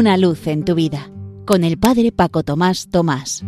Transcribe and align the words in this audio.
Una 0.00 0.16
luz 0.16 0.46
en 0.46 0.64
tu 0.64 0.74
vida 0.74 1.10
con 1.44 1.62
el 1.62 1.78
Padre 1.78 2.10
Paco 2.10 2.42
Tomás 2.42 2.88
Tomás. 2.88 3.44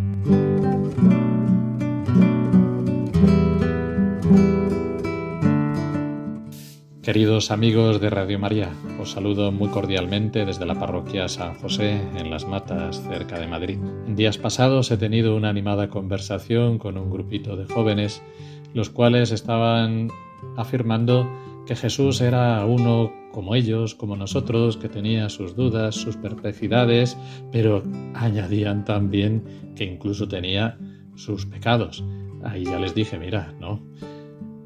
Queridos 7.02 7.50
amigos 7.50 8.02
de 8.02 8.10
Radio 8.10 8.38
María, 8.38 8.68
os 9.00 9.12
saludo 9.12 9.50
muy 9.50 9.70
cordialmente 9.70 10.44
desde 10.44 10.66
la 10.66 10.78
parroquia 10.78 11.26
San 11.28 11.54
José 11.54 12.02
en 12.18 12.28
Las 12.28 12.46
Matas, 12.46 13.02
cerca 13.08 13.40
de 13.40 13.46
Madrid. 13.46 13.78
Días 14.08 14.36
pasados 14.36 14.90
he 14.90 14.98
tenido 14.98 15.34
una 15.34 15.48
animada 15.48 15.88
conversación 15.88 16.76
con 16.76 16.98
un 16.98 17.10
grupito 17.10 17.56
de 17.56 17.64
jóvenes, 17.64 18.20
los 18.74 18.90
cuales 18.90 19.30
estaban 19.30 20.10
afirmando 20.58 21.26
que 21.66 21.76
Jesús 21.76 22.20
era 22.20 22.64
uno 22.66 23.12
como 23.32 23.54
ellos, 23.54 23.94
como 23.94 24.16
nosotros, 24.16 24.76
que 24.76 24.88
tenía 24.88 25.28
sus 25.28 25.56
dudas, 25.56 25.94
sus 25.94 26.16
perplejidades, 26.16 27.16
pero 27.50 27.82
añadían 28.14 28.84
también 28.84 29.42
que 29.74 29.84
incluso 29.84 30.28
tenía 30.28 30.78
sus 31.14 31.46
pecados. 31.46 32.04
Ahí 32.44 32.64
ya 32.64 32.78
les 32.78 32.94
dije, 32.94 33.18
mira, 33.18 33.54
no, 33.60 33.80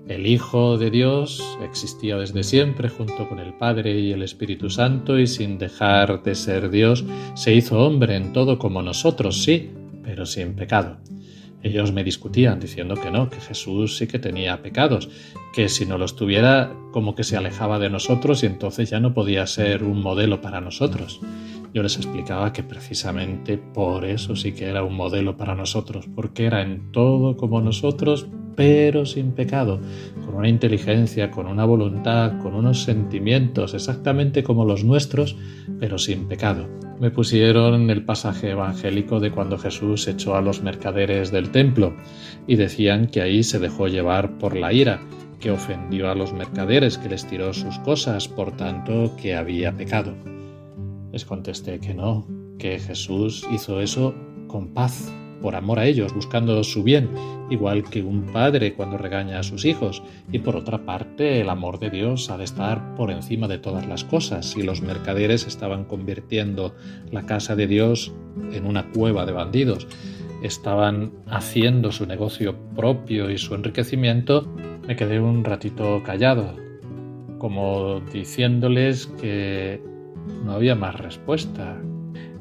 el 0.09 0.27
Hijo 0.27 0.79
de 0.79 0.91
Dios 0.91 1.43
existía 1.65 2.17
desde 2.17 2.45
siempre 2.45 2.89
junto 2.89 3.29
con 3.29 3.41
el 3.41 3.55
Padre 3.55 3.99
y 3.99 4.13
el 4.13 4.23
Espíritu 4.23 4.71
Santo 4.71 5.19
y 5.19 5.27
sin 5.27 5.59
dejar 5.59 6.23
de 6.23 6.37
ser 6.37 6.71
Dios 6.71 7.05
se 7.35 7.55
hizo 7.55 7.81
hombre 7.81 8.15
en 8.15 8.33
todo 8.33 8.57
como 8.57 8.83
nosotros, 8.83 9.43
sí, 9.43 9.71
pero 10.05 10.25
sin 10.25 10.55
pecado. 10.55 10.99
Ellos 11.67 11.91
me 11.91 12.05
discutían 12.05 12.61
diciendo 12.61 12.95
que 12.95 13.11
no, 13.11 13.29
que 13.29 13.41
Jesús 13.41 13.97
sí 13.97 14.07
que 14.07 14.21
tenía 14.21 14.63
pecados, 14.63 15.09
que 15.53 15.69
si 15.69 15.85
no 15.85 15.99
los 15.99 16.15
tuviera 16.15 16.73
como 16.93 17.17
que 17.17 17.25
se 17.25 17.37
alejaba 17.37 17.81
de 17.81 17.91
nosotros 17.91 18.45
y 18.45 18.47
entonces 18.47 18.91
ya 18.91 19.01
no 19.01 19.15
podía 19.15 19.45
ser 19.49 19.83
un 19.83 20.01
modelo 20.01 20.41
para 20.41 20.61
nosotros. 20.61 21.21
Yo 21.77 21.83
les 21.83 21.99
explicaba 21.99 22.55
que 22.55 22.63
precisamente 22.63 23.59
por 23.59 24.07
eso 24.07 24.35
sí 24.35 24.53
que 24.53 24.65
era 24.65 24.83
un 24.83 24.95
modelo 24.95 25.37
para 25.37 25.55
nosotros, 25.55 26.09
porque 26.15 26.47
era 26.47 26.63
en 26.63 26.91
todo 26.91 27.37
como 27.37 27.61
nosotros, 27.61 28.27
pero 28.57 29.05
sin 29.05 29.33
pecado, 29.33 29.79
con 30.25 30.37
una 30.37 30.49
inteligencia, 30.49 31.31
con 31.31 31.47
una 31.47 31.67
voluntad, 31.67 32.39
con 32.39 32.55
unos 32.55 32.85
sentimientos 32.85 33.75
exactamente 33.75 34.43
como 34.43 34.65
los 34.65 34.85
nuestros, 34.85 35.37
pero 35.79 35.99
sin 35.99 36.29
pecado. 36.29 36.67
Me 36.99 37.11
pusieron 37.11 37.91
el 37.91 38.07
pasaje 38.07 38.53
evangélico 38.53 39.21
de 39.21 39.31
cuando 39.33 39.59
Jesús 39.59 40.09
echó 40.09 40.35
a 40.35 40.41
los 40.41 40.63
mercaderes 40.63 41.31
del 41.31 41.51
templo 41.51 41.95
y 42.47 42.57
decían 42.57 43.09
que 43.09 43.21
ahí 43.21 43.43
se 43.43 43.59
dejó 43.59 43.87
llevar 43.87 44.39
por 44.39 44.57
la 44.57 44.73
ira, 44.73 45.03
que 45.41 45.51
ofendió 45.51 46.11
a 46.11 46.15
los 46.15 46.33
mercaderes, 46.33 46.97
que 46.97 47.11
les 47.11 47.27
tiró 47.27 47.53
sus 47.53 47.79
cosas, 47.81 48.29
por 48.29 48.57
tanto 48.57 49.15
que 49.21 49.37
había 49.37 49.73
pecado. 49.73 50.15
Les 51.17 51.25
contesté 51.25 51.81
que 51.81 51.95
no, 51.95 52.27
que 52.59 52.79
Jesús 52.79 53.47
hizo 53.51 53.81
eso 53.81 54.15
con 54.49 54.75
paz, 54.75 55.11
por 55.41 55.55
amor 55.55 55.79
a 55.79 55.87
ellos, 55.87 56.13
buscando 56.13 56.63
su 56.63 56.83
bien, 56.83 57.09
igual 57.49 57.85
que 57.85 58.03
un 58.03 58.27
padre 58.27 58.75
cuando 58.75 58.99
regaña 58.99 59.39
a 59.39 59.43
sus 59.43 59.65
hijos. 59.65 60.03
Y 60.31 60.41
por 60.41 60.57
otra 60.57 60.85
parte, 60.85 61.41
el 61.41 61.49
amor 61.49 61.79
de 61.79 61.89
Dios 61.89 62.29
ha 62.29 62.37
de 62.37 62.45
estar 62.45 62.95
por 62.97 63.11
encima 63.11 63.49
de 63.49 63.57
todas 63.57 63.87
las 63.87 64.05
cosas, 64.05 64.59
y 64.59 64.63
los 64.63 64.83
mercaderes 64.83 65.47
estaban 65.47 65.87
convirtiendo 65.87 66.75
la 67.11 67.25
casa 67.25 67.57
de 67.57 67.67
Dios 67.67 68.13
en 68.53 68.67
una 68.67 68.91
cueva 68.91 69.25
de 69.25 69.33
bandidos. 69.33 69.89
Estaban 70.43 71.13
haciendo 71.29 71.93
su 71.93 72.05
negocio 72.05 72.57
propio 72.75 73.31
y 73.31 73.39
su 73.39 73.55
enriquecimiento. 73.55 74.47
Me 74.87 74.97
quedé 74.97 75.19
un 75.19 75.45
ratito 75.45 76.03
callado, 76.05 76.57
como 77.39 78.01
diciéndoles 78.13 79.07
que 79.07 79.96
no 80.45 80.53
había 80.53 80.75
más 80.75 80.95
respuesta, 80.97 81.77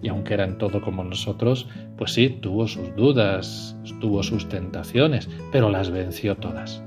y 0.01 0.09
aunque 0.09 0.35
eran 0.35 0.57
todo 0.57 0.81
como 0.81 1.03
nosotros, 1.03 1.67
pues 1.97 2.13
sí, 2.13 2.29
tuvo 2.29 2.67
sus 2.67 2.95
dudas, 2.95 3.75
tuvo 3.99 4.21
sus 4.23 4.47
tentaciones, 4.47 5.29
pero 5.51 5.69
las 5.69 5.89
venció 5.89 6.35
todas. 6.35 6.83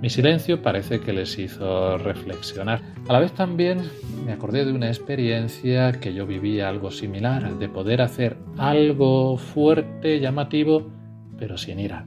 Mi 0.00 0.08
silencio 0.08 0.62
parece 0.62 1.00
que 1.00 1.12
les 1.12 1.38
hizo 1.38 1.98
reflexionar. 1.98 2.80
A 3.06 3.12
la 3.12 3.20
vez 3.20 3.32
también 3.32 3.82
me 4.24 4.32
acordé 4.32 4.64
de 4.64 4.72
una 4.72 4.88
experiencia 4.88 5.92
que 5.92 6.14
yo 6.14 6.26
vivía 6.26 6.68
algo 6.68 6.90
similar, 6.90 7.58
de 7.58 7.68
poder 7.68 8.00
hacer 8.00 8.38
algo 8.56 9.36
fuerte, 9.36 10.20
llamativo, 10.20 10.90
pero 11.38 11.58
sin 11.58 11.80
ira. 11.80 12.06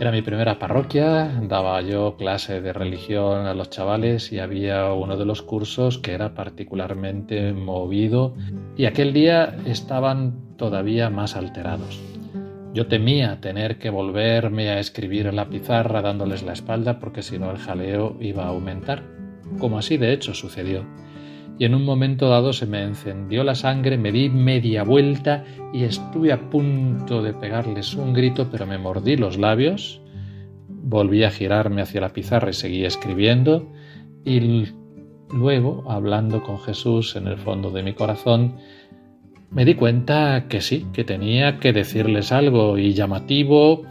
Era 0.00 0.12
mi 0.12 0.22
primera 0.22 0.58
parroquia, 0.58 1.30
daba 1.42 1.78
yo 1.82 2.16
clase 2.16 2.62
de 2.62 2.72
religión 2.72 3.46
a 3.46 3.52
los 3.52 3.68
chavales 3.68 4.32
y 4.32 4.38
había 4.38 4.94
uno 4.94 5.18
de 5.18 5.26
los 5.26 5.42
cursos 5.42 5.98
que 5.98 6.14
era 6.14 6.32
particularmente 6.32 7.52
movido 7.52 8.34
y 8.78 8.86
aquel 8.86 9.12
día 9.12 9.58
estaban 9.66 10.56
todavía 10.56 11.10
más 11.10 11.36
alterados. 11.36 12.00
Yo 12.72 12.86
temía 12.86 13.42
tener 13.42 13.78
que 13.78 13.90
volverme 13.90 14.70
a 14.70 14.78
escribir 14.80 15.26
en 15.26 15.36
la 15.36 15.50
pizarra 15.50 16.00
dándoles 16.00 16.42
la 16.44 16.54
espalda 16.54 16.98
porque 16.98 17.22
si 17.22 17.38
no 17.38 17.50
el 17.50 17.58
jaleo 17.58 18.16
iba 18.20 18.44
a 18.44 18.48
aumentar, 18.48 19.02
como 19.58 19.76
así 19.76 19.98
de 19.98 20.14
hecho 20.14 20.32
sucedió 20.32 20.86
y 21.60 21.66
en 21.66 21.74
un 21.74 21.84
momento 21.84 22.30
dado 22.30 22.54
se 22.54 22.64
me 22.64 22.82
encendió 22.82 23.44
la 23.44 23.54
sangre, 23.54 23.98
me 23.98 24.10
di 24.12 24.30
media 24.30 24.82
vuelta 24.82 25.44
y 25.74 25.84
estuve 25.84 26.32
a 26.32 26.48
punto 26.48 27.22
de 27.22 27.34
pegarles 27.34 27.92
un 27.92 28.14
grito, 28.14 28.48
pero 28.50 28.66
me 28.66 28.78
mordí 28.78 29.18
los 29.18 29.36
labios, 29.36 30.00
volví 30.68 31.22
a 31.22 31.30
girarme 31.30 31.82
hacia 31.82 32.00
la 32.00 32.14
pizarra 32.14 32.48
y 32.48 32.54
seguí 32.54 32.86
escribiendo 32.86 33.70
y 34.24 34.68
luego, 35.34 35.84
hablando 35.86 36.42
con 36.42 36.58
Jesús 36.60 37.14
en 37.14 37.26
el 37.26 37.36
fondo 37.36 37.70
de 37.70 37.82
mi 37.82 37.92
corazón, 37.92 38.54
me 39.50 39.66
di 39.66 39.74
cuenta 39.74 40.46
que 40.48 40.62
sí, 40.62 40.86
que 40.94 41.04
tenía 41.04 41.58
que 41.58 41.74
decirles 41.74 42.32
algo 42.32 42.78
y 42.78 42.94
llamativo, 42.94 43.82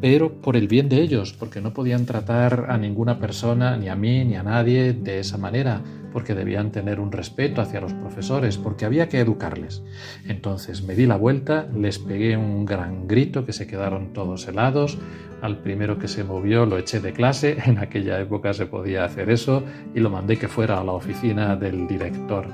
pero 0.00 0.40
por 0.40 0.56
el 0.56 0.68
bien 0.68 0.88
de 0.88 1.00
ellos, 1.00 1.32
porque 1.32 1.60
no 1.60 1.72
podían 1.72 2.06
tratar 2.06 2.66
a 2.68 2.78
ninguna 2.78 3.18
persona, 3.18 3.76
ni 3.76 3.88
a 3.88 3.94
mí, 3.94 4.24
ni 4.24 4.34
a 4.36 4.42
nadie, 4.42 4.92
de 4.92 5.20
esa 5.20 5.38
manera, 5.38 5.80
porque 6.12 6.34
debían 6.34 6.72
tener 6.72 7.00
un 7.00 7.12
respeto 7.12 7.60
hacia 7.60 7.80
los 7.80 7.92
profesores, 7.94 8.58
porque 8.58 8.84
había 8.84 9.08
que 9.08 9.20
educarles. 9.20 9.82
Entonces 10.26 10.82
me 10.82 10.94
di 10.94 11.06
la 11.06 11.16
vuelta, 11.16 11.68
les 11.74 11.98
pegué 11.98 12.36
un 12.36 12.64
gran 12.64 13.06
grito 13.06 13.46
que 13.46 13.52
se 13.52 13.66
quedaron 13.66 14.12
todos 14.12 14.46
helados, 14.48 14.98
al 15.40 15.58
primero 15.58 15.98
que 15.98 16.08
se 16.08 16.24
movió 16.24 16.66
lo 16.66 16.78
eché 16.78 17.00
de 17.00 17.12
clase, 17.12 17.56
en 17.66 17.78
aquella 17.78 18.20
época 18.20 18.52
se 18.52 18.66
podía 18.66 19.04
hacer 19.04 19.30
eso, 19.30 19.62
y 19.94 20.00
lo 20.00 20.10
mandé 20.10 20.38
que 20.38 20.48
fuera 20.48 20.80
a 20.80 20.84
la 20.84 20.92
oficina 20.92 21.56
del 21.56 21.86
director. 21.86 22.46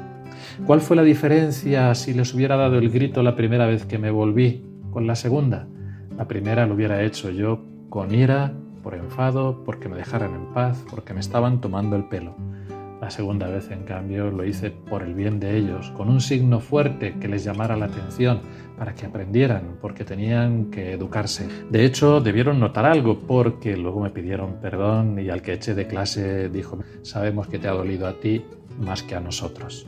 ¿Cuál 0.66 0.80
fue 0.80 0.96
la 0.96 1.02
diferencia 1.02 1.94
si 1.94 2.14
les 2.14 2.34
hubiera 2.34 2.56
dado 2.56 2.78
el 2.78 2.90
grito 2.90 3.22
la 3.22 3.36
primera 3.36 3.66
vez 3.66 3.84
que 3.86 3.98
me 3.98 4.10
volví 4.10 4.64
con 4.90 5.06
la 5.06 5.14
segunda? 5.14 5.68
La 6.18 6.26
primera 6.26 6.66
lo 6.66 6.74
hubiera 6.74 7.04
hecho 7.04 7.30
yo 7.30 7.60
con 7.88 8.12
ira, 8.12 8.52
por 8.82 8.96
enfado, 8.96 9.62
porque 9.64 9.88
me 9.88 9.96
dejaran 9.96 10.34
en 10.34 10.52
paz, 10.52 10.84
porque 10.90 11.14
me 11.14 11.20
estaban 11.20 11.60
tomando 11.60 11.94
el 11.94 12.06
pelo. 12.06 12.34
La 13.00 13.08
segunda 13.08 13.46
vez, 13.46 13.70
en 13.70 13.84
cambio, 13.84 14.28
lo 14.32 14.44
hice 14.44 14.72
por 14.72 15.04
el 15.04 15.14
bien 15.14 15.38
de 15.38 15.56
ellos, 15.56 15.92
con 15.92 16.08
un 16.08 16.20
signo 16.20 16.58
fuerte 16.58 17.14
que 17.20 17.28
les 17.28 17.44
llamara 17.44 17.76
la 17.76 17.86
atención, 17.86 18.40
para 18.76 18.96
que 18.96 19.06
aprendieran, 19.06 19.76
porque 19.80 20.02
tenían 20.02 20.72
que 20.72 20.92
educarse. 20.92 21.48
De 21.70 21.84
hecho, 21.84 22.20
debieron 22.20 22.58
notar 22.58 22.84
algo, 22.84 23.20
porque 23.20 23.76
luego 23.76 24.00
me 24.00 24.10
pidieron 24.10 24.54
perdón 24.60 25.20
y 25.20 25.30
al 25.30 25.40
que 25.40 25.52
eché 25.52 25.76
de 25.76 25.86
clase 25.86 26.48
dijo, 26.48 26.80
sabemos 27.02 27.46
que 27.46 27.60
te 27.60 27.68
ha 27.68 27.72
dolido 27.72 28.08
a 28.08 28.14
ti 28.14 28.44
más 28.80 29.04
que 29.04 29.14
a 29.14 29.20
nosotros. 29.20 29.86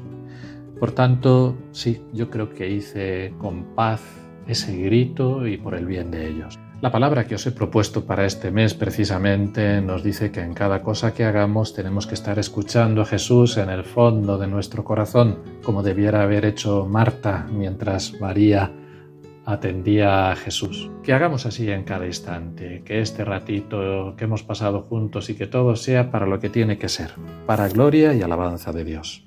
Por 0.79 0.93
tanto, 0.93 1.57
sí, 1.73 2.01
yo 2.13 2.31
creo 2.31 2.51
que 2.51 2.71
hice 2.71 3.35
con 3.39 3.75
paz 3.75 4.01
ese 4.47 4.77
grito 4.77 5.47
y 5.47 5.57
por 5.57 5.75
el 5.75 5.87
bien 5.87 6.11
de 6.11 6.29
ellos. 6.29 6.59
La 6.81 6.91
palabra 6.91 7.27
que 7.27 7.35
os 7.35 7.47
he 7.47 7.53
propuesto 7.53 8.07
para 8.07 8.25
este 8.25 8.51
mes 8.51 8.73
precisamente 8.73 9.83
nos 9.83 10.03
dice 10.03 10.33
que 10.33 10.41
en 10.41 10.55
cada 10.55 10.83
cosa 10.83 11.13
que 11.13 11.25
hagamos 11.25 11.75
tenemos 11.75 12.07
que 12.07 12.15
estar 12.15 12.39
escuchando 12.39 13.03
a 13.03 13.05
Jesús 13.05 13.59
en 13.59 13.69
el 13.69 13.85
fondo 13.85 14.39
de 14.39 14.47
nuestro 14.47 14.83
corazón, 14.83 15.41
como 15.63 15.83
debiera 15.83 16.23
haber 16.23 16.47
hecho 16.47 16.87
Marta 16.87 17.47
mientras 17.53 18.19
María 18.19 18.73
atendía 19.45 20.31
a 20.31 20.37
Jesús. 20.37 20.91
Que 21.03 21.13
hagamos 21.13 21.45
así 21.45 21.71
en 21.71 21.85
cada 21.85 22.07
instante, 22.07 22.83
que 22.83 23.01
este 23.01 23.27
ratito 23.27 24.15
que 24.17 24.25
hemos 24.25 24.43
pasado 24.43 24.81
juntos 24.83 25.29
y 25.29 25.35
que 25.35 25.47
todo 25.47 25.77
sea 25.77 26.11
para 26.11 26.25
lo 26.25 26.41
que 26.41 26.49
tiene 26.49 26.79
que 26.79 26.89
ser, 26.89 27.13
para 27.47 27.69
gloria 27.69 28.15
y 28.15 28.23
alabanza 28.23 28.73
de 28.73 28.85
Dios. 28.85 29.27